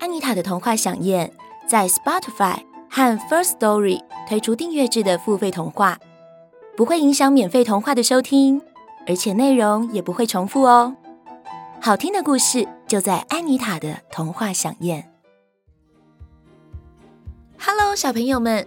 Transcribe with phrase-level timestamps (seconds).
[0.00, 1.30] 安妮塔的童话饗宴
[1.68, 2.56] 在 Spotify
[2.88, 6.00] 和 First Story 推出订阅制的付费童话，
[6.74, 8.62] 不会影响免费童话的收听，
[9.06, 10.96] 而且内容也不会重复哦。
[11.82, 15.12] 好听的故事就在安妮塔的童话饗宴。
[17.58, 18.66] Hello，小朋友们，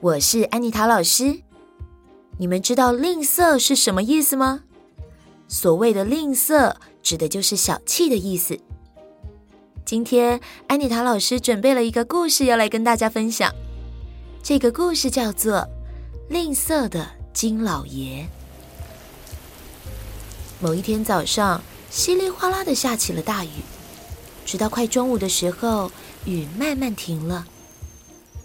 [0.00, 1.42] 我是安妮塔老师。
[2.38, 4.64] 你们知道吝啬是什么意思吗？
[5.46, 6.74] 所谓的吝啬，
[7.04, 8.58] 指的就是小气的意思。
[9.84, 13.52] 今天安妮塔老师准备了一个故事要来跟大家分享，
[14.42, 15.56] 这个故事叫做
[16.28, 18.22] 《吝啬的金老爷》。
[20.60, 23.48] 某一天早上，稀里哗啦的下起了大雨，
[24.46, 25.90] 直到快中午的时候，
[26.24, 27.46] 雨慢慢停了。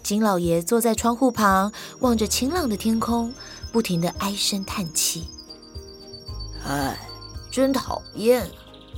[0.02, 3.32] 金老爷坐在窗户旁，望着晴朗的天空，
[3.72, 5.28] 不停的唉声叹气
[6.66, 6.98] ：“唉，
[7.50, 8.44] 真讨厌。”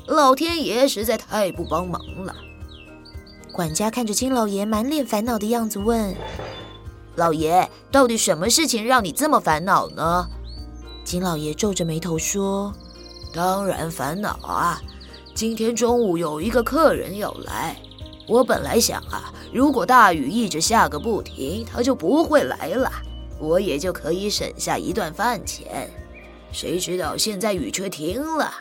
[0.06, 2.34] 老天爷实在太不帮忙了。
[3.52, 6.14] 管家看着金老爷满脸烦恼的样子，问
[7.16, 10.26] ：“老爷，到底什么事情让你这么烦恼呢？”
[11.04, 12.72] 金老爷皱着眉头说
[13.34, 14.80] ：“当然烦恼啊！
[15.34, 17.76] 今天中午有一个客人要来，
[18.28, 22.90] 我本来想啊，如果大雨一直下个不停，他就不会来了，
[23.38, 25.90] 我也就可以省下一顿饭钱。
[26.52, 28.52] 谁知道现在雨却停了。”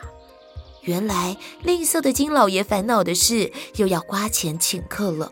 [0.82, 5.30] 原来吝啬的金老爷烦恼的是又要花钱请客了。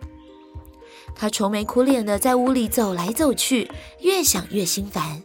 [1.14, 5.22] 他愁眉苦脸的在屋里走来走去，越想越心烦。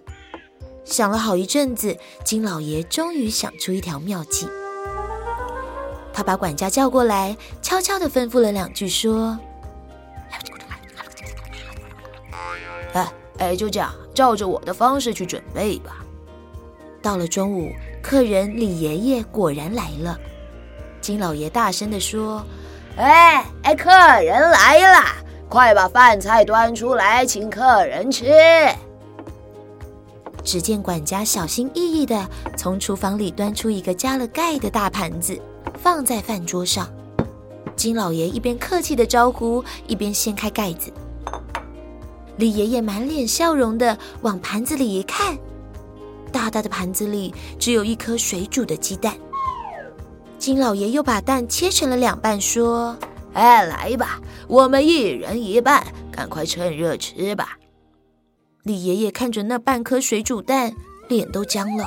[0.85, 4.47] 想了好一阵子，金老爷终于想出一条妙计。
[6.11, 9.37] 他把管家叫过来，悄悄的吩咐了两句，说
[12.93, 16.02] ：“哎哎，就这样，照着我的方式去准备吧。”
[17.03, 20.17] 到了中午，客人李爷爷果然来了。
[21.01, 22.41] 金老爷大声地说
[22.95, 25.03] ：“哎哎，客人来了，
[25.49, 28.25] 快把饭菜端出来，请客人吃。”
[30.45, 35.37] 只见管家小心翼翼地从厨房里端出一个加了盖的大盘子，
[35.77, 36.87] 放在饭桌上。
[37.75, 40.91] 金老爷一边客气的招呼，一边掀开盖子。
[42.37, 45.37] 李爷爷满脸笑容的往盘子里一看。
[46.33, 49.15] 大大的盘子里只有一颗水煮的鸡蛋。
[50.39, 52.97] 金老爷又把蛋切成了两半，说
[53.31, 57.57] ：“哎，来吧，我们一人一半，赶快趁热吃吧。”
[58.63, 60.73] 李爷爷看着那半颗水煮蛋，
[61.07, 61.85] 脸都僵了。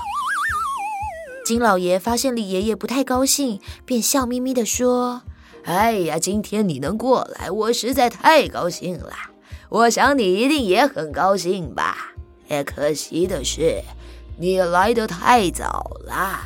[1.45, 5.23] 金老爷发现李爷爷不太高兴，便笑眯眯地说
[5.65, 9.13] ：“哎呀，今天你能过来，我实在太高兴了。
[9.69, 12.15] 我想你一定也很高兴吧？
[12.49, 13.83] 哎，可惜的是。”
[14.39, 16.41] 你来得太早了，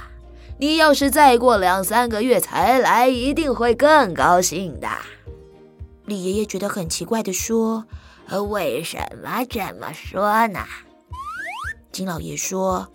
[0.59, 4.89] 你要是再过两三个月才来，一定会更高兴的。
[6.05, 7.85] 李爷爷觉得很奇怪地说
[8.49, 10.61] ：“为什么这么说呢？”
[11.91, 12.87] 金老爷说：“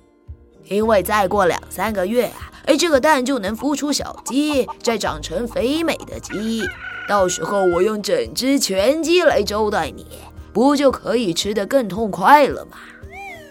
[0.64, 6.64] 因为再过两三个月啊，哎，这个蛋就能孵出小鸡，再长成肥美的鸡，
[7.10, 10.08] 到时候我用整只全鸡来招待你，
[10.54, 12.78] 不就可以吃得更痛快了吗？”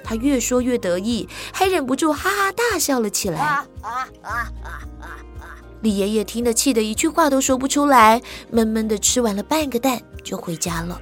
[0.04, 3.40] 他越说越得意，还忍不住哈哈大笑了起来。
[3.40, 4.30] 啊啊啊
[5.00, 11.00] 啊、李爷爷听得气得一句话都说不出来，闷闷地吃完了半个蛋就回家了。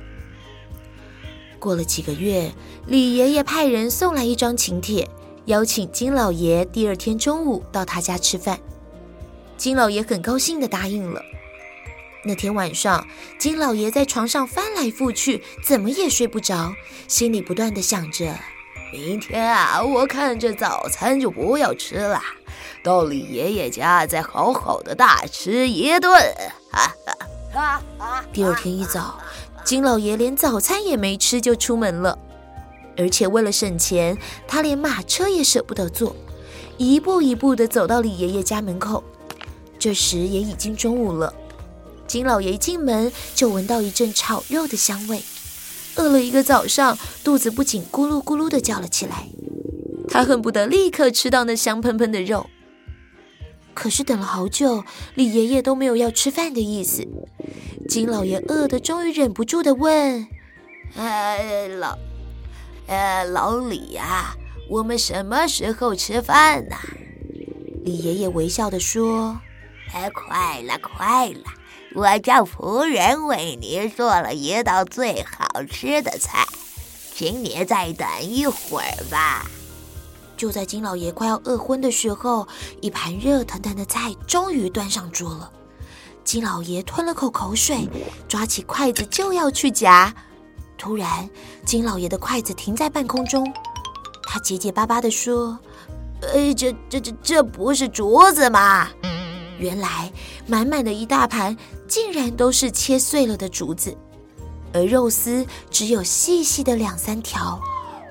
[1.58, 2.52] 过了几个月，
[2.86, 5.08] 李爷爷派人送来一张请帖，
[5.44, 8.58] 邀请金老爷第二天中午到他家吃饭。
[9.56, 11.22] 金老爷很高兴地答应了。
[12.24, 13.06] 那天晚上，
[13.38, 16.72] 金老爷在床上翻来覆去，怎么也睡不着，
[17.06, 18.34] 心里不断地想着。
[18.92, 22.20] 明天啊，我看这早餐就不要吃了，
[22.84, 26.12] 到李爷爷家再好好的大吃一顿。
[26.70, 26.94] 哈
[27.54, 27.80] 哈！
[28.34, 29.18] 第二天一早，
[29.64, 32.18] 金老爷连早餐也没吃就出门了，
[32.98, 36.14] 而且为了省钱，他连马车也舍不得坐，
[36.76, 39.02] 一步一步的走到李爷爷家门口。
[39.78, 41.32] 这时也已经中午了，
[42.06, 45.22] 金老爷一进门就闻到一阵炒肉的香味。
[45.96, 49.28] 饿了一个早上，肚子不仅咕噜咕噜的叫了起来。
[50.08, 52.48] 他恨不得立刻吃到那香喷喷的肉。
[53.74, 54.84] 可是等了好久，
[55.14, 57.06] 李爷爷都没有要吃饭的意思。
[57.88, 60.28] 金老爷饿得终于忍不住的问
[60.96, 61.96] ：“哎，老，
[62.86, 64.36] 呃，老李呀，
[64.68, 66.76] 我们什么时候吃饭呢？”
[67.84, 69.40] 李爷爷微笑的说
[69.94, 71.44] ：“哎，快了，快了。”
[71.94, 76.46] 我叫仆人为你做了一道最好吃的菜，
[77.14, 79.46] 请你再等一会儿吧。
[80.36, 82.48] 就在金老爷快要饿昏的时候，
[82.80, 85.50] 一盘热腾腾的菜终于端上桌了。
[86.24, 87.88] 金老爷吞了口口水，
[88.28, 90.12] 抓起筷子就要去夹。
[90.78, 91.28] 突然，
[91.64, 93.52] 金老爷的筷子停在半空中，
[94.24, 95.58] 他结结巴巴地说
[96.22, 98.88] ：“呃，这、这、这、这不是竹子吗？”
[99.58, 100.10] 原来，
[100.46, 101.56] 满满的一大盘
[101.92, 103.94] 竟然都是切碎了的竹子，
[104.72, 107.60] 而肉丝只有细细的两三条，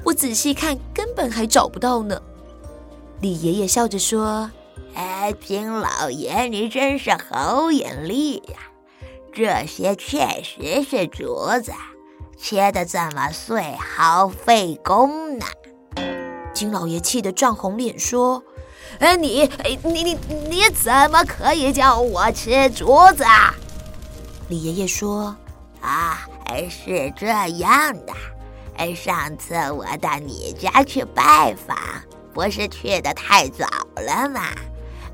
[0.05, 2.21] 我仔细看根本还找不到呢。
[3.21, 4.51] 李爷爷笑着说。
[4.93, 8.59] 哎，金老爷，你真是好眼力呀！
[9.33, 11.71] 这些确实是竹子，
[12.37, 15.45] 切的这么碎，好费工呢。
[16.53, 18.43] 金老爷气得涨红脸说
[18.99, 22.85] ：“哎，你，哎，你，你，你怎么可以叫我吃竹
[23.17, 23.55] 子啊？”
[24.51, 25.33] 李爷爷说
[25.79, 26.27] ：“啊，
[26.69, 28.13] 是这样的，
[28.75, 31.77] 哎，上次我到你家去拜访，
[32.33, 33.65] 不是去的太早
[33.95, 34.41] 了吗？”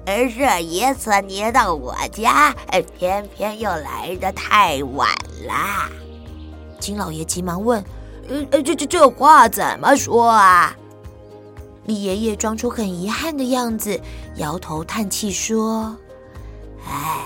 [0.07, 2.51] 而这一次你到我家，
[2.97, 5.07] 偏偏又来的太晚
[5.45, 5.87] 了。
[6.79, 7.85] 金老爷急忙问
[8.49, 10.75] ：“呃，这这这话怎么说啊？”
[11.85, 14.01] 李爷爷装出很遗憾的样子，
[14.37, 15.95] 摇头叹气说
[16.89, 17.19] ：“哎，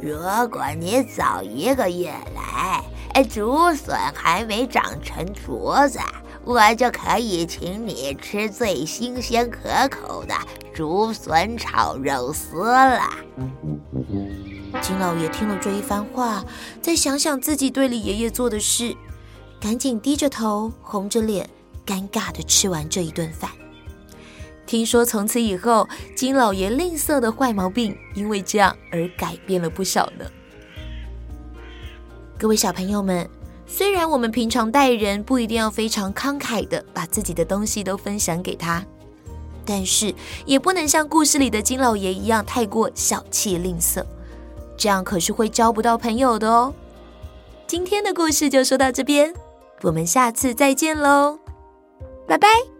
[0.00, 0.16] 如
[0.48, 2.84] 果你早一个月来，
[3.14, 5.98] 哎，竹笋还没长成竹子。”
[6.46, 10.34] 我就可以请你吃最新鲜可口的
[10.72, 13.02] 竹笋炒肉丝了。
[14.80, 16.44] 金老爷听了这一番话，
[16.80, 18.96] 再想想自己对李爷爷做的事，
[19.60, 21.50] 赶紧低着头，红着脸，
[21.84, 23.50] 尴尬地吃完这一顿饭。
[24.66, 30.24] 听说从此以后，金老爷吝啬的坏毛病因为这样而改变了不少呢。
[32.38, 33.28] 各位小朋友们。
[33.68, 38.80] 虽然我们平常待人不一定要非常慷慨的把自己的东西都分享给他，
[39.64, 40.14] 但是
[40.44, 44.04] 也不能像故事里的金老爷一样太过小气吝啬，
[44.76, 46.72] 这样可是会交不到朋友的哦。
[47.66, 49.34] 今天的故事就说到这边，
[49.82, 51.36] 我们下次再见喽，
[52.28, 52.75] 拜拜。